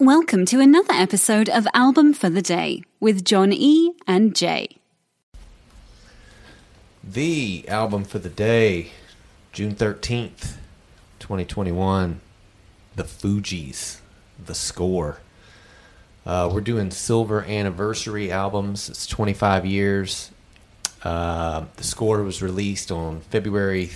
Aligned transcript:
Welcome 0.00 0.46
to 0.46 0.60
another 0.60 0.92
episode 0.92 1.48
of 1.48 1.66
Album 1.74 2.14
for 2.14 2.30
the 2.30 2.40
Day 2.40 2.82
with 3.00 3.24
John 3.24 3.52
E. 3.52 3.94
and 4.06 4.32
Jay. 4.32 4.76
The 7.02 7.68
album 7.68 8.04
for 8.04 8.20
the 8.20 8.28
day, 8.28 8.92
June 9.50 9.74
13th, 9.74 10.54
2021. 11.18 12.20
The 12.94 13.02
Fugees, 13.02 13.98
The 14.46 14.54
Score. 14.54 15.18
Uh, 16.24 16.48
we're 16.52 16.60
doing 16.60 16.92
silver 16.92 17.42
anniversary 17.42 18.30
albums. 18.30 18.88
It's 18.88 19.04
25 19.04 19.66
years. 19.66 20.30
Uh, 21.02 21.64
the 21.74 21.82
score 21.82 22.22
was 22.22 22.40
released 22.40 22.92
on 22.92 23.22
February 23.22 23.90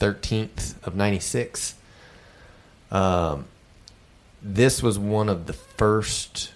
13th 0.00 0.74
of 0.84 0.96
96. 0.96 1.76
Um, 2.90 3.44
this 4.42 4.82
was 4.82 4.98
one 4.98 5.28
of 5.28 5.46
the 5.46 5.52
first 5.52 6.52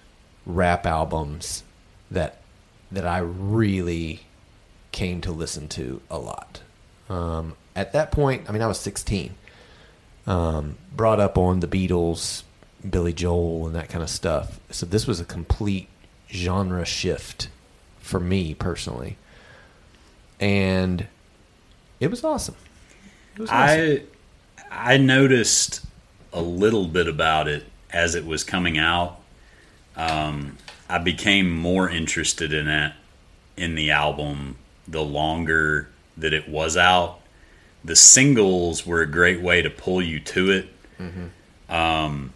rap 0.46 0.86
albums 0.86 1.64
that 2.10 2.38
that 2.91 3.06
I 3.06 3.18
really 3.18 4.20
came 4.92 5.20
to 5.20 5.30
listen 5.30 5.68
to 5.68 6.00
a 6.10 6.19
lot. 6.19 6.60
Um, 7.08 7.56
at 7.77 7.92
that 7.92 8.10
point, 8.10 8.48
I 8.48 8.52
mean, 8.52 8.62
I 8.62 8.66
was 8.66 8.80
16. 8.80 9.34
Um, 10.27 10.77
brought 10.95 11.20
up 11.20 11.38
on 11.38 11.60
the 11.60 11.69
Beatles, 11.69 12.42
Billy 12.88 13.12
Joel, 13.12 13.66
and 13.66 13.74
that 13.74 13.88
kind 13.88 14.02
of 14.02 14.10
stuff. 14.10 14.60
So 14.70 14.86
this 14.86 15.06
was 15.06 15.20
a 15.20 15.24
complete 15.24 15.88
genre 16.30 16.84
shift 16.84 17.48
for 17.98 18.20
me 18.20 18.55
personally, 18.55 19.16
and 20.38 21.06
it 22.00 22.10
was 22.10 22.22
awesome. 22.24 22.56
It 23.36 23.41
was 23.41 23.50
awesome. 23.50 23.80
I 23.80 24.02
I 24.70 24.97
noticed 24.98 25.84
a 26.33 26.42
little 26.42 26.86
bit 26.86 27.08
about 27.08 27.48
it 27.48 27.64
as 27.92 28.14
it 28.14 28.24
was 28.24 28.44
coming 28.44 28.78
out. 28.78 29.20
Um, 29.96 30.56
I 30.88 30.98
became 30.98 31.50
more 31.50 31.88
interested 31.88 32.52
in 32.52 32.69
it 32.69 32.92
in 33.56 33.74
the 33.74 33.91
album 33.91 34.56
the 34.88 35.02
longer 35.02 35.88
that 36.16 36.32
it 36.32 36.48
was 36.48 36.77
out. 36.77 37.20
The 37.84 37.97
singles 37.97 38.86
were 38.86 39.00
a 39.00 39.06
great 39.06 39.41
way 39.41 39.62
to 39.62 39.70
pull 39.70 40.02
you 40.02 40.20
to 40.20 40.50
it. 40.50 40.69
Um, 41.69 42.32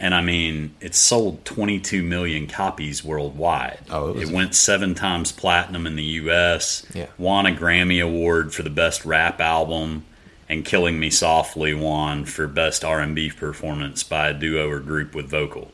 and 0.00 0.14
I 0.14 0.22
mean, 0.22 0.74
it 0.80 0.94
sold 0.94 1.44
22 1.44 2.02
million 2.02 2.46
copies 2.46 3.04
worldwide. 3.04 3.80
Oh, 3.90 4.16
it 4.16 4.28
it, 4.28 4.34
went 4.34 4.54
seven 4.54 4.94
times 4.94 5.30
platinum 5.30 5.86
in 5.86 5.96
the 5.96 6.04
U.S. 6.04 6.86
Yeah. 6.94 7.08
Won 7.18 7.44
a 7.44 7.50
Grammy 7.50 8.02
Award 8.02 8.54
for 8.54 8.62
the 8.62 8.70
best 8.70 9.04
rap 9.04 9.40
album, 9.40 10.04
and 10.50 10.64
"Killing 10.64 10.98
Me 10.98 11.08
Softly" 11.08 11.72
won 11.72 12.26
for 12.26 12.46
best 12.46 12.84
R&B 12.84 13.30
performance 13.30 14.02
by 14.02 14.28
a 14.28 14.34
duo 14.34 14.68
or 14.68 14.80
group 14.80 15.14
with 15.14 15.30
vocal. 15.30 15.72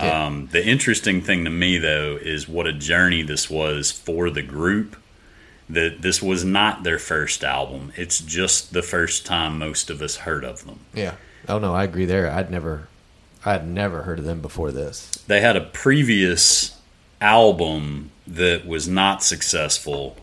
Yeah. 0.00 0.24
Um, 0.26 0.48
the 0.50 0.66
interesting 0.66 1.20
thing 1.20 1.44
to 1.44 1.50
me, 1.50 1.78
though, 1.78 2.18
is 2.20 2.48
what 2.48 2.66
a 2.66 2.72
journey 2.72 3.22
this 3.22 3.48
was 3.50 3.92
for 3.92 4.30
the 4.30 4.42
group. 4.42 4.96
That 5.68 6.02
this 6.02 6.20
was 6.20 6.44
not 6.44 6.82
their 6.82 6.98
first 6.98 7.44
album; 7.44 7.92
it's 7.96 8.20
just 8.20 8.72
the 8.72 8.82
first 8.82 9.24
time 9.24 9.58
most 9.58 9.90
of 9.90 10.02
us 10.02 10.16
heard 10.16 10.44
of 10.44 10.64
them. 10.66 10.80
yeah. 10.92 11.14
Oh 11.48 11.58
no, 11.58 11.74
I 11.74 11.84
agree 11.84 12.04
there. 12.04 12.30
I'd 12.30 12.50
never, 12.50 12.88
I'd 13.44 13.66
never 13.66 14.02
heard 14.02 14.18
of 14.18 14.24
them 14.24 14.40
before 14.40 14.70
this. 14.72 15.10
they 15.26 15.40
had 15.40 15.56
a 15.56 15.60
previous 15.60 16.78
album 17.20 18.10
that 18.26 18.66
was 18.66 18.88
not 18.88 19.22
successful 19.22 20.16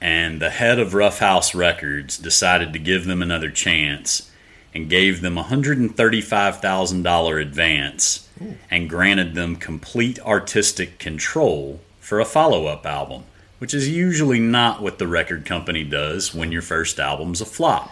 and 0.00 0.40
the 0.40 0.50
head 0.50 0.78
of 0.78 0.92
Ruffhouse 0.92 1.54
Records 1.54 2.16
decided 2.18 2.72
to 2.72 2.78
give 2.78 3.06
them 3.06 3.20
another 3.22 3.50
chance 3.50 4.30
and 4.74 4.88
gave 4.88 5.20
them 5.20 5.36
a 5.36 5.44
$135,000 5.44 7.42
advance 7.42 8.28
and 8.70 8.88
granted 8.88 9.34
them 9.34 9.56
complete 9.56 10.20
artistic 10.20 10.98
control 10.98 11.80
for 11.98 12.20
a 12.20 12.24
follow-up 12.24 12.86
album, 12.86 13.24
which 13.58 13.74
is 13.74 13.88
usually 13.88 14.38
not 14.38 14.80
what 14.80 14.98
the 14.98 15.06
record 15.08 15.44
company 15.44 15.82
does 15.82 16.32
when 16.34 16.52
your 16.52 16.62
first 16.62 17.00
album's 17.00 17.40
a 17.40 17.46
flop. 17.46 17.90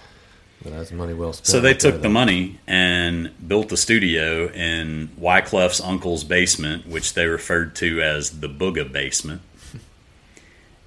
But 0.62 0.72
that's 0.72 0.92
money 0.92 1.12
well 1.12 1.32
spent. 1.32 1.46
So 1.46 1.60
they 1.60 1.70
right 1.70 1.80
there, 1.80 1.92
took 1.92 2.02
the 2.02 2.08
money 2.08 2.58
and 2.66 3.32
built 3.46 3.72
a 3.72 3.76
studio 3.76 4.48
in 4.48 5.10
Wyclef's 5.18 5.80
uncle's 5.80 6.24
basement, 6.24 6.86
which 6.86 7.14
they 7.14 7.26
referred 7.26 7.74
to 7.76 8.00
as 8.00 8.40
the 8.40 8.48
Booga 8.48 8.90
basement. 8.90 9.42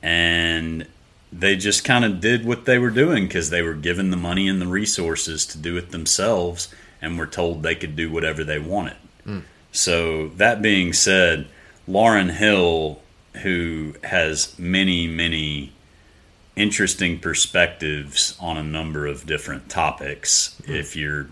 And 0.02 0.88
they 1.32 1.56
just 1.56 1.84
kind 1.84 2.04
of 2.04 2.20
did 2.20 2.46
what 2.46 2.66
they 2.66 2.78
were 2.78 2.90
doing 2.90 3.28
because 3.28 3.50
they 3.50 3.62
were 3.62 3.74
given 3.74 4.10
the 4.10 4.18
money 4.18 4.48
and 4.48 4.62
the 4.62 4.68
resources 4.68 5.46
to 5.48 5.58
do 5.58 5.78
it 5.78 5.92
themselves 5.92 6.74
and 7.02 7.18
were 7.18 7.28
told 7.28 7.62
they 7.62 7.76
could 7.76 7.96
do 7.96 8.12
whatever 8.12 8.44
they 8.44 8.60
wanted. 8.60 8.98
Hmm. 9.24 9.40
So, 9.72 10.30
that 10.30 10.62
being 10.62 10.94
said, 10.94 11.48
Lauryn 11.88 12.32
Hill, 12.32 13.02
who 13.44 13.94
has 14.04 14.58
many, 14.58 15.08
many 15.08 15.72
interesting 16.56 17.20
perspectives 17.20 18.36
on 18.40 18.58
a 18.58 18.64
number 18.64 19.06
of 19.06 19.26
different 19.26 19.70
topics. 19.70 20.60
Hmm. 20.66 20.74
If 20.74 20.96
you 20.96 21.30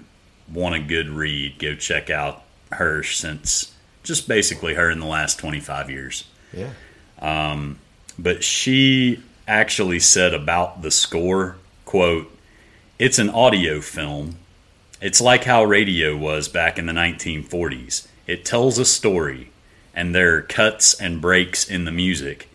want 0.52 0.76
a 0.76 0.80
good 0.80 1.10
read, 1.10 1.60
go 1.60 1.76
check 1.76 2.10
out 2.10 2.44
her 2.72 3.04
since 3.04 3.74
just 4.04 4.28
basically 4.28 4.76
her 4.76 4.90
in 4.90 5.00
the 5.00 5.06
last 5.06 5.40
25 5.40 5.90
years. 5.90 6.24
Yeah. 6.54 6.72
Um, 7.20 7.80
but 8.18 8.44
she 8.44 9.22
actually 9.48 10.00
said 10.00 10.34
about 10.34 10.82
the 10.82 10.92
score, 10.92 11.58
quote, 11.86 12.36
"It's 13.00 13.20
an 13.20 13.30
audio 13.30 13.82
film. 13.82 14.38
It's 15.02 15.22
like 15.22 15.44
how 15.44 15.64
radio 15.64 16.18
was 16.18 16.48
back 16.48 16.78
in 16.78 16.86
the 16.86 16.94
1940s. 16.94 18.08
It 18.26 18.44
tells 18.44 18.78
a 18.78 18.86
story 18.86 19.52
and 19.98 20.14
there 20.14 20.36
are 20.36 20.42
cuts 20.44 20.94
and 20.94 21.20
breaks 21.20 21.68
in 21.68 21.86
the 21.86 21.92
music. 21.92 22.48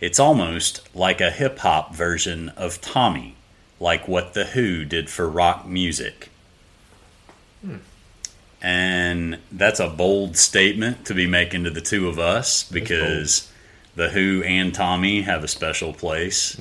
It's 0.00 0.20
almost 0.20 0.86
like 0.94 1.22
a 1.22 1.30
hip 1.30 1.60
hop 1.60 1.94
version 1.94 2.50
of 2.50 2.82
Tommy, 2.82 3.36
like 3.80 4.06
what 4.06 4.34
The 4.34 4.44
Who 4.44 4.84
did 4.84 5.08
for 5.08 5.26
rock 5.26 5.66
music. 5.66 6.28
And 8.60 9.38
that's 9.50 9.80
a 9.80 9.88
bold 9.88 10.36
statement 10.36 11.06
to 11.06 11.14
be 11.14 11.26
making 11.26 11.64
to 11.64 11.70
the 11.70 11.80
two 11.80 12.06
of 12.06 12.18
us 12.18 12.64
because 12.64 13.49
The 14.00 14.08
Who 14.08 14.42
and 14.44 14.74
Tommy 14.74 15.20
have 15.20 15.44
a 15.44 15.48
special 15.48 15.92
place. 15.92 16.58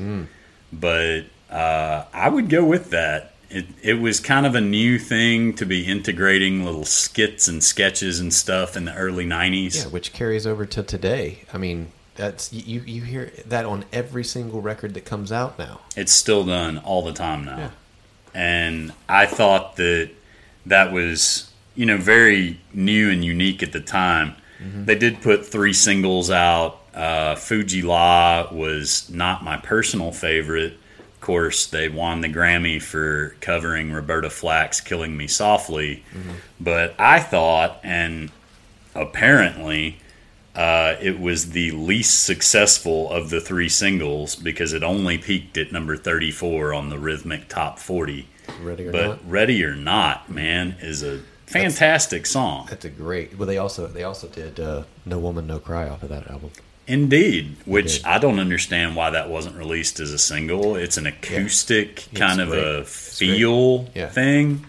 But 0.73 1.21
uh, 1.49 2.03
I 2.13 2.27
would 2.27 2.49
go 2.49 2.65
with 2.65 2.89
that. 2.89 3.33
It, 3.49 3.65
it 3.81 3.93
was 3.93 4.19
kind 4.19 4.45
of 4.45 4.55
a 4.55 4.61
new 4.61 4.99
thing 4.99 5.53
to 5.53 5.65
be 5.65 5.85
integrating 5.85 6.65
little 6.65 6.83
skits 6.83 7.47
and 7.47 7.63
sketches 7.63 8.19
and 8.19 8.33
stuff 8.33 8.75
in 8.75 8.83
the 8.83 8.93
early 8.93 9.25
90s. 9.25 9.77
Yeah, 9.77 9.89
which 9.89 10.11
carries 10.11 10.45
over 10.45 10.65
to 10.65 10.83
today. 10.83 11.45
I 11.53 11.57
mean, 11.57 11.93
that's 12.15 12.51
you 12.51 12.81
you 12.81 13.03
hear 13.03 13.31
that 13.45 13.63
on 13.65 13.85
every 13.93 14.25
single 14.25 14.61
record 14.61 14.93
that 14.95 15.05
comes 15.05 15.31
out 15.31 15.57
now. 15.57 15.79
It's 15.95 16.11
still 16.11 16.43
done 16.43 16.77
all 16.79 17.01
the 17.03 17.13
time 17.13 17.45
now. 17.45 17.57
Yeah. 17.57 17.69
And 18.35 18.91
I 19.07 19.25
thought 19.25 19.77
that 19.77 20.11
that 20.65 20.91
was, 20.91 21.49
you 21.73 21.85
know, 21.85 21.97
very 21.97 22.59
new 22.73 23.09
and 23.09 23.23
unique 23.23 23.63
at 23.63 23.71
the 23.71 23.79
time. 23.79 24.35
They 24.59 24.95
did 24.95 25.21
put 25.21 25.45
three 25.45 25.73
singles 25.73 26.29
out. 26.29 26.79
Uh, 26.93 27.35
Fu-Gee-La 27.35 28.49
was 28.51 29.09
not 29.09 29.43
my 29.43 29.57
personal 29.57 30.11
favorite. 30.11 30.73
Of 30.73 31.21
course, 31.21 31.65
they 31.65 31.87
won 31.89 32.21
the 32.21 32.29
Grammy 32.29 32.81
for 32.81 33.35
covering 33.41 33.91
Roberta 33.91 34.29
Flack's 34.29 34.81
Killing 34.81 35.15
Me 35.15 35.27
Softly. 35.27 36.03
But 36.59 36.95
I 36.99 37.19
thought, 37.19 37.79
and 37.83 38.31
apparently, 38.95 39.97
uh, 40.55 40.95
it 41.01 41.19
was 41.19 41.51
the 41.51 41.71
least 41.71 42.23
successful 42.25 43.09
of 43.11 43.29
the 43.29 43.39
three 43.39 43.69
singles 43.69 44.35
because 44.35 44.73
it 44.73 44.83
only 44.83 45.17
peaked 45.17 45.57
at 45.57 45.71
number 45.71 45.95
34 45.95 46.73
on 46.73 46.89
the 46.89 46.99
Rhythmic 46.99 47.47
Top 47.47 47.79
40. 47.79 48.27
Ready 48.61 48.87
or 48.87 48.91
but 48.91 49.07
not, 49.07 49.29
Ready 49.29 49.63
or 49.63 49.75
Not, 49.75 50.29
man, 50.29 50.75
is 50.81 51.03
a 51.03 51.21
fantastic 51.49 52.25
song. 52.25 52.67
that's 52.69 52.85
a 52.85 52.89
great. 52.89 53.37
Well, 53.37 53.47
they 53.47 53.57
also 53.57 53.87
they 53.87 54.03
also 54.03 54.27
did 54.27 54.59
uh, 54.59 54.83
"No 55.05 55.19
Woman 55.19 55.47
No 55.47 55.59
Cry" 55.59 55.87
off 55.89 56.03
of 56.03 56.09
that 56.09 56.29
album. 56.29 56.51
Indeed, 56.87 57.55
which. 57.65 58.03
I 58.05 58.17
don't 58.17 58.39
understand 58.39 58.95
why 58.95 59.11
that 59.11 59.29
wasn't 59.29 59.55
released 59.57 59.99
as 59.99 60.11
a 60.11 60.17
single. 60.17 60.75
It's 60.75 60.97
an 60.97 61.05
acoustic 61.05 62.07
kind 62.15 62.41
of 62.41 62.49
great. 62.49 62.63
a 62.79 62.83
feel 62.83 63.87
Yeah. 63.93 64.07
thing. 64.09 64.65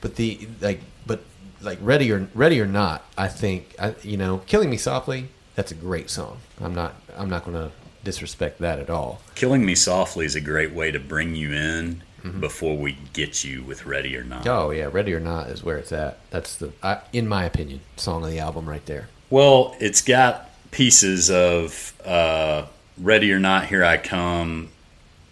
But 0.00 0.16
the 0.16 0.48
like, 0.60 0.80
but 1.06 1.20
like 1.62 1.78
"Ready 1.80 2.10
or 2.12 2.28
Ready 2.34 2.60
or 2.60 2.66
Not," 2.66 3.04
I 3.16 3.28
think 3.28 3.74
I, 3.78 3.94
you 4.02 4.16
know, 4.16 4.38
"Killing 4.46 4.70
Me 4.70 4.76
Softly." 4.76 5.28
That's 5.54 5.70
a 5.72 5.74
great 5.76 6.10
song. 6.10 6.38
I'm 6.60 6.74
not 6.74 6.94
I'm 7.16 7.30
not 7.30 7.44
going 7.44 7.56
to 7.56 7.70
disrespect 8.04 8.60
that 8.60 8.78
at 8.78 8.90
all. 8.90 9.20
Killing 9.34 9.64
Me 9.64 9.74
Softly 9.74 10.26
is 10.26 10.34
a 10.36 10.40
great 10.40 10.72
way 10.72 10.90
to 10.90 10.98
bring 11.00 11.34
you 11.34 11.52
in 11.52 12.02
before 12.40 12.76
we 12.76 12.98
get 13.12 13.44
you 13.44 13.62
with 13.62 13.86
Ready 13.86 14.16
or 14.16 14.24
Not. 14.24 14.46
Oh 14.48 14.70
yeah, 14.70 14.88
"Ready 14.90 15.14
or 15.14 15.20
Not" 15.20 15.48
is 15.48 15.62
where 15.62 15.76
it's 15.76 15.92
at. 15.92 16.18
That's 16.30 16.56
the, 16.56 16.72
I, 16.82 16.98
in 17.12 17.28
my 17.28 17.44
opinion, 17.44 17.80
song 17.96 18.24
of 18.24 18.30
the 18.30 18.40
album 18.40 18.68
right 18.68 18.84
there. 18.86 19.08
Well, 19.30 19.76
it's 19.78 20.02
got 20.02 20.50
pieces 20.72 21.30
of 21.30 21.94
uh, 22.04 22.66
Ready 22.98 23.32
or 23.32 23.38
Not, 23.38 23.66
Here 23.66 23.84
I 23.84 23.96
Come, 23.96 24.70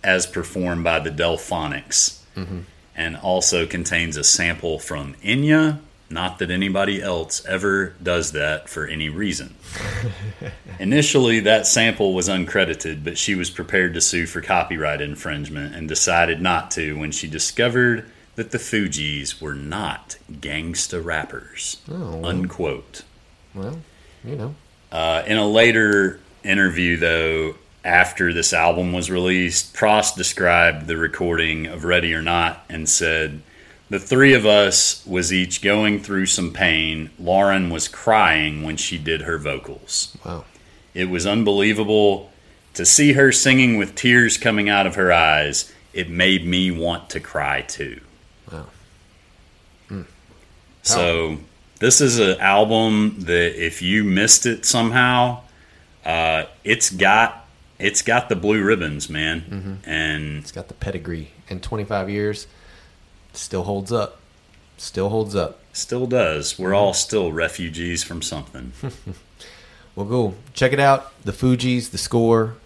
as 0.05 0.27
performed 0.27 0.85
by 0.85 1.01
the 1.01 1.11
Delfonics, 1.11 2.21
and 2.97 3.17
also 3.17 3.67
contains 3.67 4.17
a 4.17 4.23
sample 4.25 4.79
from 4.79 5.15
Enya 5.25 5.81
Not 6.11 6.39
that 6.39 6.51
anybody 6.51 7.03
else 7.03 7.45
ever 7.47 7.95
does 8.03 8.33
that 8.33 8.69
for 8.69 8.87
any 8.87 9.09
reason. 9.09 9.55
Initially, 10.79 11.41
that 11.41 11.67
sample 11.67 12.13
was 12.13 12.29
uncredited, 12.29 13.03
but 13.03 13.19
she 13.19 13.35
was 13.35 13.51
prepared 13.51 13.95
to 13.95 14.01
sue 14.01 14.27
for 14.27 14.41
copyright 14.41 15.01
infringement 15.01 15.75
and 15.75 15.89
decided 15.89 16.41
not 16.41 16.71
to 16.73 16.99
when 16.99 17.11
she 17.11 17.27
discovered 17.27 18.11
that 18.37 18.51
the 18.51 18.59
Fugees 18.59 19.41
were 19.41 19.55
not 19.55 20.17
gangsta 20.31 21.03
rappers. 21.03 21.81
Oh, 21.91 22.17
well. 22.17 22.27
Unquote. 22.27 23.03
Well, 23.55 23.81
you 24.25 24.37
know. 24.37 24.55
Uh, 24.93 25.23
in 25.27 25.37
a 25.37 25.47
later 25.47 26.21
interview, 26.45 26.97
though, 26.97 27.55
after 27.85 28.33
this 28.33 28.53
album 28.53 28.93
was 28.93 29.11
released, 29.11 29.75
Pras 29.75 30.15
described 30.15 30.87
the 30.87 30.97
recording 30.97 31.67
of 31.67 31.85
Ready 31.85 32.15
or 32.15 32.23
Not 32.23 32.65
and 32.69 32.89
said, 32.89 33.43
The 33.95 34.01
three 34.01 34.35
of 34.35 34.45
us 34.45 35.07
was 35.07 35.33
each 35.33 35.63
going 35.63 36.01
through 36.01 36.27
some 36.27 36.53
pain. 36.53 37.11
Lauren 37.17 37.71
was 37.71 37.87
crying 37.87 38.65
when 38.65 38.77
she 38.77 38.99
did 38.99 39.21
her 39.21 39.39
vocals. 39.39 40.19
Wow. 40.27 40.47
It 40.95 41.09
was 41.09 41.29
unbelievable 41.29 42.33
to 42.73 42.85
see 42.85 43.13
her 43.13 43.31
singing 43.31 43.77
with 43.77 43.95
tears 43.95 44.37
coming 44.37 44.69
out 44.69 44.89
of 44.89 44.97
her 44.97 45.13
eyes. 45.13 45.73
It 45.93 46.11
made 46.11 46.45
me 46.45 46.73
want 46.73 47.09
to 47.11 47.21
cry 47.21 47.61
too. 47.61 48.01
Wow. 48.51 48.67
So 50.83 51.39
this 51.79 52.01
is 52.01 52.19
an 52.19 52.41
album 52.41 53.21
that 53.21 53.65
if 53.65 53.81
you 53.81 54.03
missed 54.03 54.45
it 54.45 54.65
somehow, 54.65 55.43
uh, 56.05 56.47
it's 56.65 56.91
got 56.91 57.47
it's 57.79 58.03
got 58.03 58.29
the 58.29 58.35
blue 58.35 58.61
ribbons, 58.61 59.09
man, 59.09 59.81
and 59.87 60.39
It's 60.39 60.51
got 60.51 60.67
the 60.67 60.75
pedigree. 60.75 61.31
In 61.49 61.61
25 61.61 62.11
years, 62.11 62.49
still 63.37 63.65
holds 63.65 63.93
up. 63.93 64.21
Still 64.77 65.09
holds 65.09 65.37
up. 65.37 65.61
still 65.73 66.07
does. 66.07 66.59
We're 66.59 66.75
all 66.75 66.93
still 66.95 67.33
refugees 67.33 68.03
from 68.03 68.23
something. 68.23 68.73
Well, 69.97 70.07
go 70.07 70.35
check 70.55 70.73
it 70.73 70.81
out. 70.81 71.13
The 71.25 71.33
Fugees, 71.33 71.91
the 71.91 71.99
score. 71.99 72.57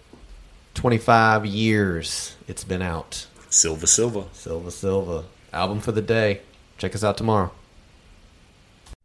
25 0.73 1.45
years 1.45 2.35
it's 2.47 2.63
been 2.63 2.81
out. 2.81 3.27
Silva 3.49 3.87
Silva. 3.87 4.25
Silva 4.33 4.71
Silva. 4.71 5.25
Album 5.53 5.79
for 5.79 5.91
the 5.91 6.01
day. 6.01 6.41
Check 6.77 6.95
us 6.95 7.03
out 7.03 7.17
tomorrow. 7.17 7.51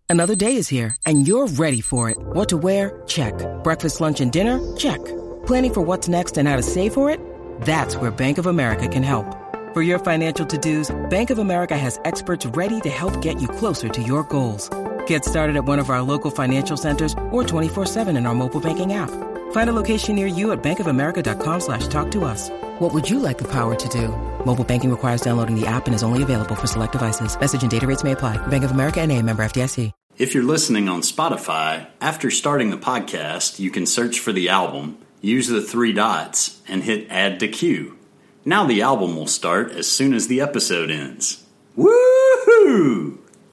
Another 0.09 0.35
day 0.35 0.57
is 0.57 0.69
here, 0.69 0.97
and 1.07 1.27
you're 1.27 1.49
ready 1.49 1.81
for 1.81 2.11
it. 2.11 2.19
What 2.19 2.49
to 2.51 2.57
wear? 2.57 3.03
Check. 3.07 3.35
Breakfast, 3.65 4.01
lunch, 4.01 4.21
and 4.21 4.31
dinner? 4.31 4.61
Check. 4.77 5.05
Planning 5.47 5.75
for 5.75 5.81
what's 5.81 6.09
next 6.09 6.39
and 6.39 6.49
how 6.49 6.57
to 6.57 6.63
save 6.63 6.95
for 6.95 7.11
it? 7.11 7.21
That's 7.63 7.97
where 7.97 8.11
Bank 8.11 8.39
of 8.39 8.47
America 8.47 8.87
can 8.89 9.03
help. 9.03 9.27
For 9.75 9.83
your 9.83 9.99
financial 9.99 10.47
to 10.47 10.57
dos, 10.57 10.95
Bank 11.11 11.31
of 11.31 11.39
America 11.39 11.77
has 11.77 11.99
experts 12.05 12.47
ready 12.47 12.81
to 12.83 12.89
help 12.89 13.21
get 13.21 13.43
you 13.43 13.49
closer 13.49 13.89
to 13.89 14.03
your 14.05 14.23
goals. 14.23 14.71
Get 15.09 15.25
started 15.25 15.57
at 15.57 15.65
one 15.65 15.81
of 15.81 15.91
our 15.91 16.01
local 16.01 16.31
financial 16.31 16.77
centers 16.77 17.13
or 17.33 17.43
24-7 17.43 18.17
in 18.17 18.25
our 18.25 18.37
mobile 18.37 18.61
banking 18.61 18.93
app. 18.93 19.11
Find 19.51 19.69
a 19.69 19.73
location 19.73 20.15
near 20.15 20.29
you 20.29 20.53
at 20.53 20.63
bankofamerica.com 20.63 21.61
slash 21.61 21.89
talk 21.89 22.13
to 22.13 22.25
us. 22.25 22.51
What 22.79 22.95
would 22.95 23.11
you 23.11 23.19
like 23.19 23.39
the 23.39 23.51
power 23.51 23.75
to 23.75 23.89
do? 23.89 24.11
Mobile 24.47 24.63
banking 24.63 24.93
requires 24.93 25.23
downloading 25.23 25.61
the 25.61 25.67
app 25.67 25.87
and 25.87 25.95
is 25.95 26.05
only 26.05 26.23
available 26.23 26.55
for 26.55 26.69
select 26.69 26.93
devices. 26.93 27.37
Message 27.37 27.63
and 27.63 27.71
data 27.73 27.89
rates 27.89 28.05
may 28.05 28.13
apply. 28.13 28.37
Bank 28.47 28.63
of 28.63 28.71
America 28.71 29.01
and 29.01 29.11
a 29.11 29.21
member 29.23 29.45
FDIC. 29.45 29.91
If 30.19 30.35
you're 30.35 30.45
listening 30.45 30.89
on 30.89 31.01
Spotify, 31.01 31.89
after 32.01 32.31
starting 32.31 32.71
the 32.71 32.77
podcast, 32.77 33.59
you 33.59 33.73
can 33.73 33.87
search 33.87 34.21
for 34.21 34.31
the 34.31 34.51
album, 34.51 34.99
use 35.21 35.49
the 35.49 35.61
three 35.61 35.93
dots, 35.93 36.61
and 36.69 36.85
hit 36.85 37.09
add 37.11 37.41
to 37.41 37.49
queue. 37.49 37.99
Now 38.47 38.67
the 38.67 38.83
album 38.83 39.17
will 39.17 39.27
start 39.27 39.73
as 39.73 39.91
soon 39.91 40.13
as 40.13 40.29
the 40.29 40.43
episode 40.43 40.91
ends. 40.91 41.47
Woohoo! 41.79 43.19